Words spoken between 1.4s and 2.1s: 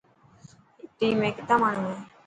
ماڻهو هي.